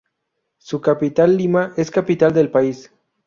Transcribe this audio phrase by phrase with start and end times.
[0.57, 2.91] Su capital, Lima, es capital del país.